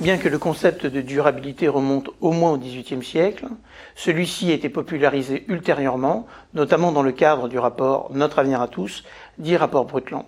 [0.00, 3.46] Bien que le concept de durabilité remonte au moins au XVIIIe siècle,
[3.94, 9.04] celui-ci a été popularisé ultérieurement, notamment dans le cadre du rapport Notre avenir à tous,
[9.38, 10.24] dit rapport Brundtland,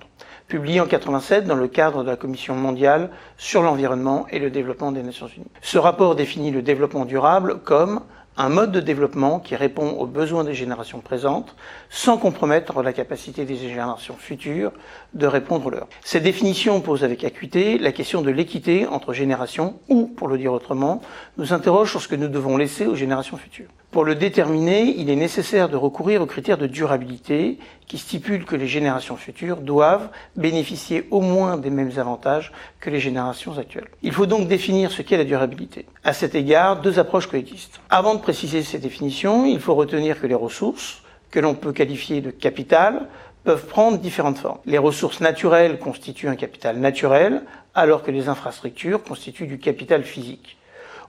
[0.47, 4.93] publié en 87 dans le cadre de la Commission mondiale sur l'environnement et le développement
[4.93, 5.47] des Nations Unies.
[5.61, 8.01] Ce rapport définit le développement durable comme
[8.37, 11.55] un mode de développement qui répond aux besoins des générations présentes
[11.91, 14.73] sans compromettre la capacité des générations futures
[15.13, 15.87] de répondre leur.
[16.05, 20.53] Cette définition pose avec acuité la question de l'équité entre générations ou, pour le dire
[20.53, 21.01] autrement,
[21.39, 23.69] nous interroge sur ce que nous devons laisser aux générations futures.
[23.95, 28.57] Pour le déterminer, il est nécessaire de recourir aux critères de durabilité qui stipulent que
[28.57, 33.87] les générations futures doivent bénéficier au moins des mêmes avantages que les générations actuelles.
[34.03, 35.87] Il faut donc définir ce qu'est la durabilité.
[36.03, 37.81] À cet égard, deux approches coexistent.
[37.89, 42.21] Avant de préciser ces définitions, il faut retenir que les ressources, que l'on peut qualifier
[42.21, 43.07] de capital,
[43.45, 44.59] peuvent prendre différentes formes.
[44.67, 47.43] Les ressources naturelles constituent un capital naturel,
[47.77, 50.57] alors que les infrastructures constituent du capital physique.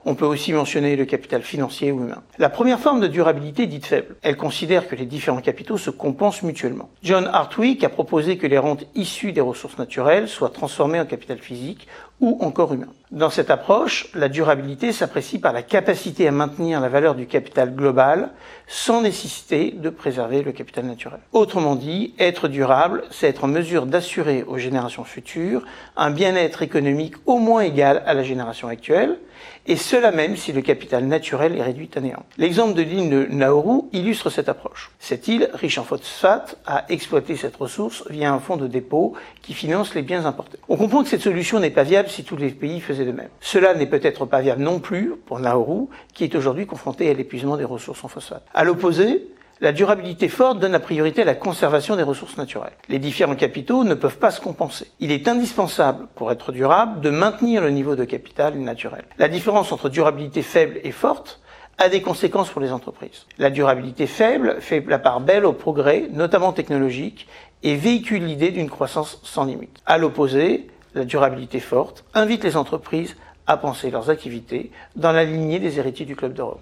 [0.04, 2.22] On peut aussi mentionner le capital financier ou humain.
[2.38, 4.16] La première forme de durabilité est dite faible.
[4.22, 6.90] Elle considère que les différents capitaux se compensent mutuellement.
[7.02, 11.38] John Hartwig a proposé que les rentes issues des ressources naturelles soient transformées en capital
[11.38, 11.88] physique
[12.20, 12.88] ou encore humain.
[13.12, 17.72] Dans cette approche, la durabilité s'apprécie par la capacité à maintenir la valeur du capital
[17.72, 18.30] global
[18.66, 21.20] sans nécessité de préserver le capital naturel.
[21.32, 25.62] Autrement dit, être durable, c'est être en mesure d'assurer aux générations futures
[25.96, 29.18] un bien-être économique au moins égal à la génération actuelle,
[29.66, 32.24] et cela même si le capital naturel est réduit à néant.
[32.38, 34.90] L'exemple de l'île de Nauru illustre cette approche.
[34.98, 39.54] Cette île, riche en phosphate, a exploité cette ressource via un fonds de dépôt qui
[39.54, 40.58] finance les biens importés.
[40.68, 43.28] On comprend que cette solution n'est pas viable si tous les pays faisaient de même.
[43.40, 47.56] Cela n'est peut-être pas viable non plus pour Nauru, qui est aujourd'hui confronté à l'épuisement
[47.56, 48.44] des ressources en phosphate.
[48.54, 49.28] À l'opposé,
[49.60, 52.74] la durabilité forte donne la priorité à la conservation des ressources naturelles.
[52.88, 54.86] Les différents capitaux ne peuvent pas se compenser.
[55.00, 59.04] Il est indispensable, pour être durable, de maintenir le niveau de capital naturel.
[59.18, 61.40] La différence entre durabilité faible et forte
[61.78, 63.26] a des conséquences pour les entreprises.
[63.38, 67.26] La durabilité faible fait la part belle au progrès, notamment technologique,
[67.62, 69.78] et véhicule l'idée d'une croissance sans limite.
[69.86, 75.60] À l'opposé, la durabilité forte invite les entreprises à penser leurs activités dans la lignée
[75.60, 76.58] des héritiers du Club de Rome.